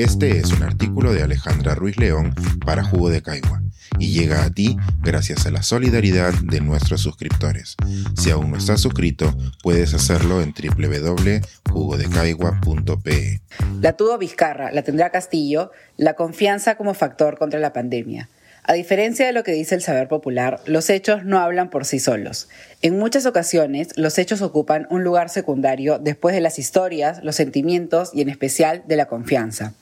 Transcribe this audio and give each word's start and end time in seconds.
Este 0.00 0.38
es 0.38 0.50
un 0.52 0.62
artículo 0.62 1.12
de 1.12 1.22
Alejandra 1.22 1.74
Ruiz 1.74 1.98
León 1.98 2.34
para 2.64 2.82
Jugo 2.82 3.10
de 3.10 3.20
Caigua 3.20 3.60
y 3.98 4.12
llega 4.12 4.44
a 4.44 4.50
ti 4.50 4.78
gracias 5.02 5.44
a 5.44 5.50
la 5.50 5.62
solidaridad 5.62 6.32
de 6.42 6.62
nuestros 6.62 7.02
suscriptores. 7.02 7.76
Si 8.16 8.30
aún 8.30 8.50
no 8.50 8.56
estás 8.56 8.80
suscrito, 8.80 9.36
puedes 9.62 9.92
hacerlo 9.92 10.40
en 10.40 10.54
www.jugodecaigua.pe. 10.54 13.42
La 13.82 13.92
tuvo 13.92 14.16
Vizcarra, 14.16 14.72
la 14.72 14.80
tendrá 14.80 15.10
Castillo, 15.10 15.70
la 15.98 16.14
confianza 16.14 16.76
como 16.76 16.94
factor 16.94 17.36
contra 17.36 17.60
la 17.60 17.74
pandemia. 17.74 18.30
A 18.62 18.74
diferencia 18.74 19.26
de 19.26 19.32
lo 19.32 19.42
que 19.42 19.52
dice 19.52 19.74
el 19.74 19.82
saber 19.82 20.08
popular, 20.08 20.60
los 20.66 20.90
hechos 20.90 21.24
no 21.24 21.38
hablan 21.38 21.70
por 21.70 21.84
sí 21.84 21.98
solos. 21.98 22.48
En 22.82 22.98
muchas 22.98 23.26
ocasiones, 23.26 23.88
los 23.96 24.18
hechos 24.18 24.42
ocupan 24.42 24.86
un 24.90 25.02
lugar 25.02 25.28
secundario 25.28 25.98
después 25.98 26.34
de 26.34 26.40
las 26.40 26.58
historias, 26.58 27.22
los 27.24 27.36
sentimientos 27.36 28.10
y 28.14 28.20
en 28.20 28.28
especial 28.28 28.82
de 28.86 28.96
la 28.96 29.06
confianza. 29.06 29.72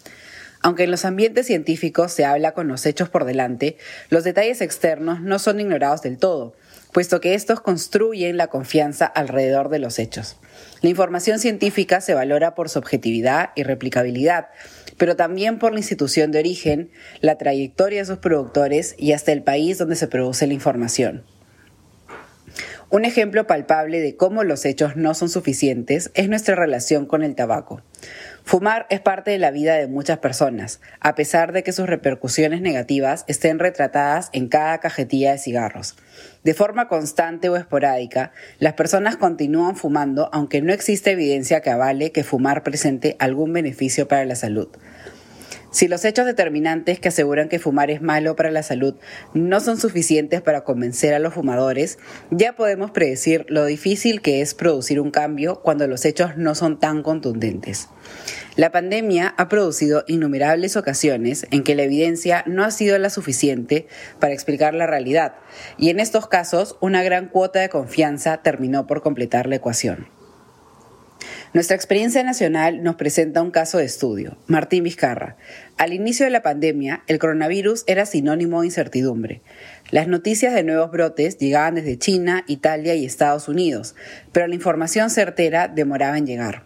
Aunque 0.61 0.85
en 0.85 0.91
los 0.91 1.05
ambientes 1.05 1.47
científicos 1.47 2.12
se 2.12 2.25
habla 2.25 2.53
con 2.53 2.69
los 2.69 2.85
hechos 2.85 3.09
por 3.09 3.25
delante, 3.25 3.77
los 4.11 4.25
detalles 4.25 4.61
externos 4.61 5.21
no 5.21 5.39
son 5.39 5.61
ignorados 5.61 6.03
del 6.03 6.19
todo, 6.19 6.55
puesto 6.93 7.21
que 7.21 7.34
estos 7.34 7.61
construyen 7.61 8.37
la 8.37 8.48
confianza 8.48 9.07
alrededor 9.07 9.69
de 9.69 9.79
los 9.79 9.98
hechos. 9.98 10.37
La 10.83 10.89
información 10.89 11.39
científica 11.39 12.01
se 12.01 12.15
valora 12.15 12.55
por 12.55 12.69
su 12.69 12.79
objetividad 12.79 13.51
y 13.55 13.62
replicabilidad, 13.62 14.48
pero 14.97 15.15
también 15.15 15.59
por 15.59 15.73
la 15.73 15.79
institución 15.79 16.33
de 16.33 16.41
origen, 16.41 16.91
la 17.20 17.39
trayectoria 17.39 18.01
de 18.01 18.06
sus 18.06 18.19
productores 18.19 18.97
y 18.98 19.12
hasta 19.12 19.33
el 19.33 19.43
país 19.43 19.79
donde 19.79 19.97
se 19.97 20.09
produce 20.09 20.47
la 20.47 20.55
información. 20.55 21.25
Un 22.91 23.05
ejemplo 23.05 23.47
palpable 23.47 24.01
de 24.01 24.17
cómo 24.17 24.45
los 24.45 24.65
hechos 24.65 24.97
no 24.97 25.12
son 25.12 25.29
suficientes 25.29 26.11
es 26.15 26.31
nuestra 26.31 26.55
relación 26.55 27.05
con 27.05 27.23
el 27.23 27.34
tabaco. 27.34 27.83
Fumar 28.45 28.87
es 28.88 29.01
parte 29.01 29.30
de 29.30 29.39
la 29.39 29.50
vida 29.50 29.75
de 29.75 29.89
muchas 29.89 30.19
personas, 30.19 30.81
a 31.00 31.14
pesar 31.14 31.53
de 31.53 31.62
que 31.62 31.72
sus 31.72 31.86
repercusiones 31.86 32.61
negativas 32.61 33.25
estén 33.27 33.58
retratadas 33.58 34.31
en 34.33 34.48
cada 34.48 34.78
cajetilla 34.78 35.33
de 35.33 35.39
cigarros. 35.39 35.97
De 36.44 36.55
forma 36.55 36.89
constante 36.89 37.48
o 37.48 37.56
esporádica, 37.56 38.33
las 38.59 38.75
personas 38.75 39.16
continúan 39.16 39.77
fumando 39.77 40.31
aunque 40.33 40.62
no 40.62 40.72
existe 40.72 41.11
evidencia 41.11 41.61
que 41.61 41.70
avale 41.70 42.12
que 42.12 42.25
fumar 42.25 42.62
presente 42.62 43.16
algún 43.19 43.53
beneficio 43.53 44.09
para 44.09 44.25
la 44.25 44.34
salud. 44.34 44.69
Si 45.79 45.87
los 45.87 46.05
hechos 46.05 46.27
determinantes 46.27 46.98
que 46.98 47.07
aseguran 47.07 47.48
que 47.48 47.61
fumar 47.61 47.89
es 47.89 48.03
malo 48.03 48.34
para 48.34 48.51
la 48.51 48.65
salud 48.65 48.97
no 49.33 49.61
son 49.61 49.79
suficientes 49.79 50.43
para 50.43 50.65
convencer 50.65 51.15
a 51.15 51.21
los 51.21 51.34
fumadores, 51.34 52.01
ya 52.33 52.57
podemos 52.57 52.91
predecir 52.91 53.47
lo 53.48 53.65
difícil 53.65 54.21
que 54.21 54.41
es 54.41 54.55
producir 54.55 55.01
un 55.01 55.12
cambio 55.12 55.62
cuando 55.62 55.87
los 55.87 56.05
hechos 56.05 56.37
no 56.37 56.56
son 56.56 56.81
tan 56.81 57.05
contundentes. 57.05 57.89
La 58.56 58.73
pandemia 58.73 59.33
ha 59.39 59.49
producido 59.49 60.03
innumerables 60.09 60.77
ocasiones 60.77 61.47
en 61.53 61.62
que 61.62 61.77
la 61.77 61.84
evidencia 61.84 62.43
no 62.49 62.65
ha 62.65 62.73
sido 62.73 62.99
la 62.99 63.09
suficiente 63.09 63.87
para 64.19 64.34
explicar 64.34 64.75
la 64.75 64.89
realidad, 64.89 65.37
y 65.77 65.91
en 65.91 66.01
estos 66.01 66.27
casos 66.27 66.77
una 66.81 67.05
gran 67.05 67.29
cuota 67.29 67.61
de 67.61 67.69
confianza 67.69 68.39
terminó 68.39 68.89
por 68.89 69.01
completar 69.01 69.47
la 69.47 69.55
ecuación. 69.55 70.17
Nuestra 71.54 71.77
experiencia 71.77 72.22
nacional 72.22 72.82
nos 72.82 72.96
presenta 72.96 73.41
un 73.41 73.50
caso 73.50 73.78
de 73.78 73.86
estudio. 73.86 74.36
Martín 74.48 74.84
Vizcarra. 74.84 75.36
Al 75.78 75.94
inicio 75.94 76.27
de 76.27 76.30
la 76.30 76.42
pandemia, 76.42 77.02
el 77.06 77.18
coronavirus 77.18 77.84
era 77.86 78.04
sinónimo 78.04 78.60
de 78.60 78.66
incertidumbre. 78.66 79.41
Las 79.91 80.08
noticias 80.08 80.52
de 80.54 80.62
nuevos 80.62 80.91
brotes 80.91 81.38
llegaban 81.38 81.76
desde 81.76 81.98
China, 81.98 82.44
Italia 82.48 82.94
y 82.96 83.06
Estados 83.06 83.48
Unidos, 83.48 83.94
pero 84.30 84.46
la 84.46 84.54
información 84.54 85.08
certera 85.08 85.69
demoraba 85.69 86.19
en 86.19 86.26
llegar. 86.26 86.64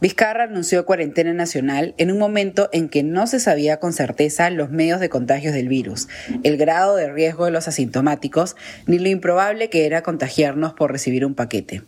Vizcarra 0.00 0.44
anunció 0.44 0.86
cuarentena 0.86 1.34
nacional 1.34 1.94
en 1.98 2.10
un 2.10 2.18
momento 2.18 2.70
en 2.72 2.88
que 2.88 3.02
no 3.02 3.26
se 3.26 3.38
sabía 3.38 3.80
con 3.80 3.92
certeza 3.92 4.48
los 4.48 4.70
medios 4.70 5.00
de 5.00 5.10
contagios 5.10 5.52
del 5.52 5.68
virus, 5.68 6.08
el 6.42 6.56
grado 6.56 6.96
de 6.96 7.12
riesgo 7.12 7.44
de 7.44 7.50
los 7.50 7.68
asintomáticos, 7.68 8.56
ni 8.86 8.98
lo 8.98 9.10
improbable 9.10 9.68
que 9.68 9.84
era 9.84 10.02
contagiarnos 10.02 10.72
por 10.72 10.90
recibir 10.90 11.26
un 11.26 11.34
paquete. 11.34 11.82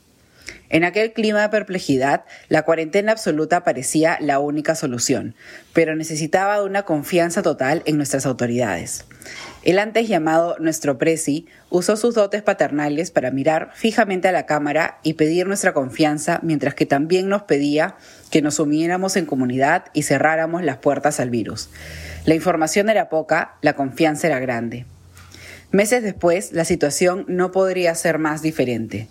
En 0.70 0.84
aquel 0.84 1.12
clima 1.12 1.42
de 1.42 1.48
perplejidad, 1.48 2.24
la 2.48 2.62
cuarentena 2.62 3.12
absoluta 3.12 3.64
parecía 3.64 4.18
la 4.20 4.38
única 4.38 4.74
solución, 4.74 5.34
pero 5.72 5.96
necesitaba 5.96 6.58
de 6.58 6.66
una 6.66 6.82
confianza 6.82 7.40
total 7.42 7.82
en 7.86 7.96
nuestras 7.96 8.26
autoridades. 8.26 9.06
El 9.62 9.78
antes 9.78 10.08
llamado 10.08 10.56
nuestro 10.58 10.98
presi 10.98 11.46
usó 11.70 11.96
sus 11.96 12.14
dotes 12.14 12.42
paternales 12.42 13.10
para 13.10 13.30
mirar 13.30 13.70
fijamente 13.74 14.28
a 14.28 14.32
la 14.32 14.46
cámara 14.46 14.98
y 15.02 15.14
pedir 15.14 15.46
nuestra 15.46 15.72
confianza, 15.72 16.40
mientras 16.42 16.74
que 16.74 16.86
también 16.86 17.28
nos 17.28 17.42
pedía 17.42 17.96
que 18.30 18.42
nos 18.42 18.58
uniéramos 18.58 19.16
en 19.16 19.26
comunidad 19.26 19.86
y 19.94 20.02
cerráramos 20.02 20.62
las 20.62 20.78
puertas 20.78 21.18
al 21.18 21.30
virus. 21.30 21.70
La 22.24 22.34
información 22.34 22.90
era 22.90 23.08
poca, 23.08 23.56
la 23.62 23.74
confianza 23.74 24.26
era 24.26 24.38
grande. 24.38 24.84
Meses 25.70 26.02
después, 26.02 26.52
la 26.52 26.64
situación 26.64 27.24
no 27.28 27.52
podría 27.52 27.94
ser 27.94 28.18
más 28.18 28.42
diferente. 28.42 29.08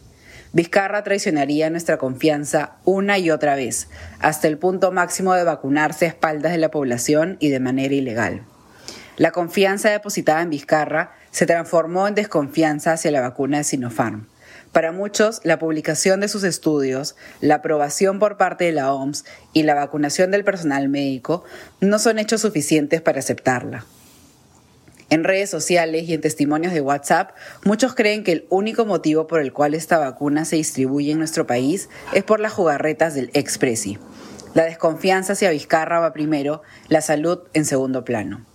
Vizcarra 0.58 1.04
traicionaría 1.04 1.70
nuestra 1.70 2.00
confianza 2.00 2.78
una 2.84 3.20
y 3.20 3.30
otra 3.30 3.54
vez, 3.54 3.90
hasta 4.18 4.48
el 4.48 4.58
punto 4.58 4.92
máximo 4.92 5.36
de 5.36 5.44
vacunarse 5.44 6.06
a 6.06 6.08
espaldas 6.08 6.52
de 6.52 6.58
la 6.58 6.72
población 6.72 7.38
y 7.40 7.50
de 7.50 7.60
manera 7.60 7.94
ilegal. 7.94 8.42
La 9.18 9.30
confianza 9.30 9.92
depositada 9.92 10.42
en 10.42 10.50
Vizcarra 10.50 11.12
se 11.30 11.46
transformó 11.46 12.08
en 12.08 12.16
desconfianza 12.16 12.94
hacia 12.94 13.12
la 13.12 13.22
vacuna 13.22 13.60
de 13.60 13.66
Sinopharm. 13.66 14.26
Para 14.72 14.92
muchos, 14.92 15.42
la 15.44 15.60
publicación 15.60 16.22
de 16.22 16.28
sus 16.28 16.44
estudios, 16.44 17.16
la 17.40 17.58
aprobación 17.58 18.18
por 18.18 18.38
parte 18.38 18.64
de 18.66 18.72
la 18.72 18.92
OMS 18.92 19.26
y 19.54 19.62
la 19.62 19.76
vacunación 19.76 20.32
del 20.32 20.44
personal 20.44 20.90
médico 20.90 21.44
no 21.82 22.00
son 22.00 22.18
hechos 22.18 22.42
suficientes 22.42 23.00
para 23.00 23.20
aceptarla. 23.20 23.86
En 25.10 25.24
redes 25.24 25.50
sociales 25.50 26.04
y 26.08 26.14
en 26.14 26.22
testimonios 26.22 26.74
de 26.74 26.82
WhatsApp, 26.82 27.32
muchos 27.64 27.96
creen 27.96 28.24
que 28.24 28.34
el 28.34 28.46
único 28.50 28.86
motivo 28.86 29.26
por 29.26 29.40
el 29.40 29.54
cual 29.54 29.74
esta 29.74 29.98
vacuna 29.98 30.44
se 30.44 30.58
distribuye 30.58 31.12
en 31.14 31.18
nuestro 31.18 31.48
país 31.48 31.90
es 32.14 32.24
por 32.24 32.42
las 32.42 32.52
jugarretas 32.52 33.16
del 33.16 33.30
Expressi. 33.34 33.98
La 34.54 34.66
desconfianza 34.66 35.34
hacia 35.34 35.52
Vizcarra 35.52 36.00
va 36.00 36.12
primero, 36.12 36.62
la 36.90 37.02
salud 37.02 37.40
en 37.54 37.64
segundo 37.64 38.04
plano. 38.04 38.46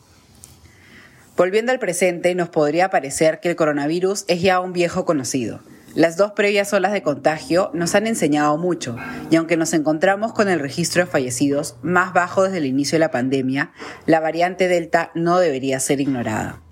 Volviendo 1.36 1.72
al 1.72 1.78
presente, 1.78 2.34
nos 2.34 2.50
podría 2.50 2.90
parecer 2.90 3.40
que 3.40 3.48
el 3.48 3.56
coronavirus 3.56 4.24
es 4.28 4.42
ya 4.42 4.60
un 4.60 4.74
viejo 4.74 5.06
conocido. 5.06 5.60
Las 5.94 6.16
dos 6.16 6.32
previas 6.32 6.72
olas 6.72 6.92
de 6.92 7.02
contagio 7.02 7.70
nos 7.74 7.94
han 7.94 8.06
enseñado 8.06 8.56
mucho 8.56 8.96
y 9.30 9.36
aunque 9.36 9.58
nos 9.58 9.74
encontramos 9.74 10.32
con 10.32 10.48
el 10.48 10.58
registro 10.58 11.04
de 11.04 11.10
fallecidos 11.10 11.76
más 11.82 12.14
bajo 12.14 12.44
desde 12.44 12.58
el 12.58 12.66
inicio 12.66 12.96
de 12.96 13.00
la 13.00 13.10
pandemia, 13.10 13.72
la 14.06 14.18
variante 14.20 14.68
Delta 14.68 15.10
no 15.14 15.38
debería 15.38 15.78
ser 15.80 16.00
ignorada. 16.00 16.62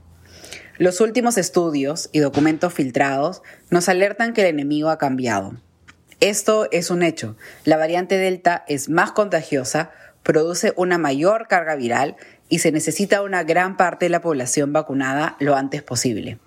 Los 0.78 1.02
últimos 1.02 1.36
estudios 1.36 2.08
y 2.12 2.20
documentos 2.20 2.72
filtrados 2.72 3.42
nos 3.68 3.90
alertan 3.90 4.32
que 4.32 4.40
el 4.40 4.46
enemigo 4.46 4.88
ha 4.88 4.96
cambiado. 4.96 5.52
Esto 6.20 6.68
es 6.72 6.90
un 6.90 7.02
hecho. 7.02 7.36
La 7.64 7.76
variante 7.76 8.16
Delta 8.16 8.64
es 8.68 8.88
más 8.88 9.12
contagiosa, 9.12 9.90
produce 10.22 10.72
una 10.76 10.96
mayor 10.96 11.46
carga 11.46 11.76
viral 11.76 12.16
y 12.48 12.60
se 12.60 12.72
necesita 12.72 13.20
una 13.20 13.44
gran 13.44 13.76
parte 13.76 14.06
de 14.06 14.10
la 14.10 14.22
población 14.22 14.72
vacunada 14.72 15.36
lo 15.40 15.56
antes 15.56 15.82
posible. 15.82 16.38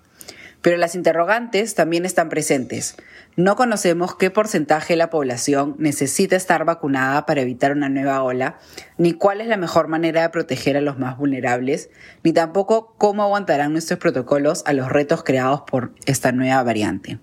Pero 0.63 0.77
las 0.77 0.95
interrogantes 0.95 1.75
también 1.75 2.05
están 2.05 2.29
presentes. 2.29 2.95
No 3.35 3.57
conocemos 3.57 4.15
qué 4.15 4.31
porcentaje 4.31 4.93
de 4.93 4.97
la 4.97 5.09
población 5.09 5.75
necesita 5.77 6.37
estar 6.37 6.63
vacunada 6.63 7.25
para 7.25 7.41
evitar 7.41 7.73
una 7.73 7.89
nueva 7.89 8.23
ola, 8.23 8.59
ni 8.97 9.11
cuál 9.11 9.41
es 9.41 9.47
la 9.47 9.57
mejor 9.57 9.89
manera 9.89 10.21
de 10.21 10.29
proteger 10.29 10.77
a 10.77 10.81
los 10.81 10.97
más 10.97 11.17
vulnerables, 11.17 11.89
ni 12.23 12.31
tampoco 12.31 12.95
cómo 12.97 13.23
aguantarán 13.23 13.73
nuestros 13.73 13.99
protocolos 13.99 14.63
a 14.65 14.71
los 14.71 14.89
retos 14.89 15.23
creados 15.23 15.63
por 15.69 15.91
esta 16.05 16.31
nueva 16.31 16.63
variante. 16.63 17.19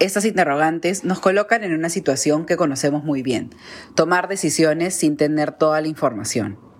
Estas 0.00 0.24
interrogantes 0.24 1.04
nos 1.04 1.20
colocan 1.20 1.62
en 1.62 1.72
una 1.72 1.88
situación 1.88 2.46
que 2.46 2.56
conocemos 2.56 3.04
muy 3.04 3.22
bien, 3.22 3.50
tomar 3.94 4.26
decisiones 4.26 4.94
sin 4.94 5.16
tener 5.16 5.52
toda 5.52 5.80
la 5.80 5.86
información. 5.86 6.71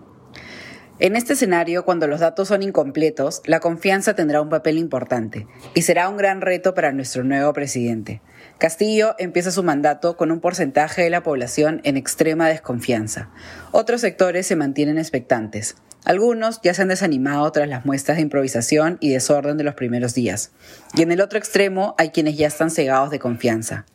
En 1.03 1.17
este 1.17 1.33
escenario, 1.33 1.85
cuando 1.85 2.07
los 2.07 2.21
datos 2.21 2.47
son 2.47 2.63
incompletos, 2.63 3.43
la 3.45 3.59
confianza 3.59 4.15
tendrá 4.15 4.41
un 4.41 4.51
papel 4.51 4.79
importante 4.79 5.49
y 5.75 5.83
será 5.83 6.09
un 6.09 6.17
gran 6.17 6.41
reto 6.41 6.75
para 6.75 6.93
nuestro 6.93 7.25
nuevo 7.25 7.53
presidente. 7.53 8.23
Castillo 8.59 9.17
empieza 9.19 9.51
su 9.51 9.65
mandato 9.65 10.17
con 10.17 10.31
un 10.31 10.39
porcentaje 10.39 11.03
de 11.03 11.11
la 11.11 11.25
población 11.25 11.81
en 11.83 11.97
extrema 11.97 12.49
desconfianza. 12.49 13.31
Otros 13.73 14.01
sectores 14.01 14.47
se 14.47 14.55
mantienen 14.55 14.97
expectantes. 14.97 15.75
Algunos 16.05 16.61
ya 16.63 16.73
se 16.73 16.83
han 16.83 16.89
desanimado 16.89 17.51
tras 17.51 17.69
las 17.69 17.85
muestras 17.85 18.19
de 18.19 18.23
improvisación 18.23 18.99
y 19.01 19.11
desorden 19.11 19.57
de 19.57 19.65
los 19.65 19.75
primeros 19.75 20.15
días. 20.15 20.53
Y 20.95 21.03
en 21.03 21.11
el 21.11 21.21
otro 21.21 21.37
extremo 21.37 21.97
hay 21.99 22.11
quienes 22.11 22.37
ya 22.37 22.47
están 22.47 22.71
cegados 22.71 23.11
de 23.11 23.19
confianza. 23.19 23.87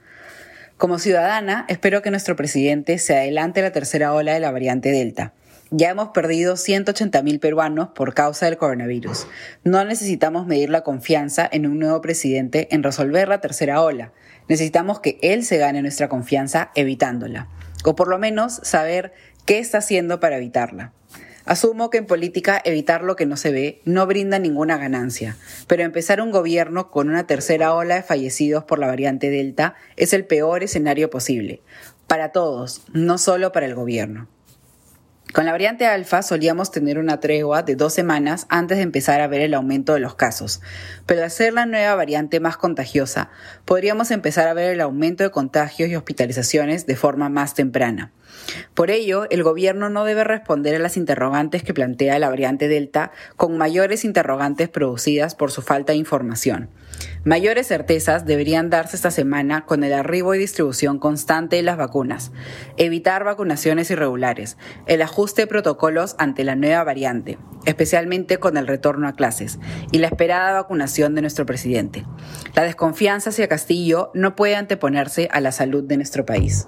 Como 0.76 1.00
ciudadana, 1.00 1.64
espero 1.70 2.02
que 2.02 2.12
nuestro 2.12 2.36
presidente 2.36 2.98
se 2.98 3.16
adelante 3.16 3.62
a 3.62 3.64
la 3.64 3.72
tercera 3.72 4.12
ola 4.14 4.34
de 4.34 4.42
la 4.42 4.52
variante 4.52 4.92
Delta 4.92 5.32
ya 5.72 5.90
hemos 5.90 6.10
perdido 6.10 6.56
180.000 6.56 7.40
peruanos 7.40 7.90
por 7.90 8.14
causa 8.14 8.46
del 8.46 8.58
coronavirus. 8.58 9.28
No 9.64 9.84
necesitamos 9.86 10.48
medir 10.48 10.70
la 10.70 10.82
confianza 10.82 11.48
en 11.52 11.66
un 11.66 11.80
nuevo 11.80 12.02
presidente 12.02 12.68
en 12.72 12.84
resolver 12.84 13.28
la 13.28 13.42
tercera 13.42 13.82
ola. 13.82 14.14
Necesitamos 14.48 15.00
que 15.00 15.20
él 15.22 15.44
se 15.44 15.58
gane 15.58 15.82
nuestra 15.82 16.10
confianza 16.10 16.72
evitándola. 16.76 17.50
O 17.84 17.96
por 17.96 18.08
lo 18.08 18.18
menos 18.18 18.60
saber 18.64 19.14
¿Qué 19.48 19.60
está 19.60 19.78
haciendo 19.78 20.20
para 20.20 20.36
evitarla? 20.36 20.92
Asumo 21.46 21.90
que 21.90 22.00
en 22.00 22.06
política 22.06 22.62
evitar 22.66 23.02
lo 23.02 23.16
que 23.16 23.26
no 23.26 23.38
se 23.38 23.54
ve 23.54 23.82
no 23.86 24.06
brinda 24.06 24.40
ninguna 24.40 24.78
ganancia, 24.78 25.38
pero 25.68 25.84
empezar 25.84 26.20
un 26.20 26.32
gobierno 26.32 26.92
con 26.92 27.08
una 27.08 27.28
tercera 27.28 27.74
ola 27.74 27.96
de 27.96 28.04
fallecidos 28.04 28.66
por 28.66 28.78
la 28.78 28.88
variante 28.88 29.30
Delta 29.30 29.76
es 29.96 30.12
el 30.12 30.26
peor 30.26 30.64
escenario 30.64 31.10
posible, 31.10 31.62
para 32.08 32.34
todos, 32.34 32.82
no 32.92 33.18
solo 33.18 33.54
para 33.54 33.68
el 33.68 33.74
gobierno. 33.74 34.28
Con 35.38 35.46
la 35.46 35.52
variante 35.52 35.86
alfa 35.86 36.24
solíamos 36.24 36.72
tener 36.72 36.98
una 36.98 37.20
tregua 37.20 37.62
de 37.62 37.76
dos 37.76 37.94
semanas 37.94 38.48
antes 38.50 38.78
de 38.78 38.84
empezar 38.84 39.22
a 39.22 39.28
ver 39.28 39.42
el 39.42 39.54
aumento 39.54 39.94
de 39.94 40.00
los 40.00 40.16
casos, 40.16 40.62
pero 41.06 41.24
al 41.24 41.30
ser 41.30 41.54
la 41.54 41.68
nueva 41.68 41.94
variante 41.94 42.40
más 42.40 42.58
contagiosa, 42.58 43.30
podríamos 43.64 44.10
empezar 44.10 44.48
a 44.48 44.56
ver 44.56 44.72
el 44.72 44.82
aumento 44.82 45.24
de 45.24 45.30
contagios 45.30 45.92
y 45.92 45.96
hospitalizaciones 45.96 46.88
de 46.88 46.96
forma 46.96 47.30
más 47.30 47.54
temprana. 47.54 48.12
Por 48.74 48.92
ello, 48.92 49.26
el 49.30 49.44
gobierno 49.44 49.90
no 49.90 50.04
debe 50.06 50.24
responder 50.24 50.76
a 50.76 50.80
las 50.80 50.98
interrogantes 50.98 51.64
que 51.64 51.74
plantea 51.74 52.20
la 52.20 52.30
variante 52.30 52.68
Delta 52.68 53.12
con 53.36 53.58
mayores 53.58 54.06
interrogantes 54.06 54.70
producidas 54.70 55.36
por 55.36 55.52
su 55.52 55.62
falta 55.62 55.94
de 55.94 56.00
información. 56.00 56.70
Mayores 57.24 57.68
certezas 57.68 58.26
deberían 58.26 58.70
darse 58.70 58.96
esta 58.96 59.12
semana 59.12 59.66
con 59.66 59.84
el 59.84 59.94
arribo 59.94 60.34
y 60.34 60.40
distribución 60.40 60.98
constante 60.98 61.58
de 61.58 61.62
las 61.62 61.78
vacunas, 61.78 62.32
evitar 62.78 63.24
vacunaciones 63.24 63.92
irregulares, 63.92 64.58
el 64.86 65.02
ajuste 65.02 65.44
de 65.44 65.48
protocolos 65.48 66.16
ante 66.18 66.44
la 66.44 66.56
nueva 66.56 66.84
variante, 66.84 67.38
especialmente 67.66 68.38
con 68.38 68.56
el 68.56 68.68
retorno 68.68 69.08
a 69.08 69.16
clases, 69.16 69.60
y 69.92 69.98
la 69.98 70.08
esperada 70.08 70.54
vacunación 70.54 71.16
de 71.16 71.22
nuestro 71.22 71.46
presidente. 71.46 72.06
La 72.56 72.64
desconfianza 72.64 73.32
hacia 73.32 73.48
Castillo 73.50 74.12
no 74.14 74.36
puede 74.36 74.56
anteponerse 74.56 75.28
a 75.32 75.42
la 75.42 75.52
salud 75.52 75.84
de 75.84 75.98
nuestro 75.98 76.26
país. 76.26 76.68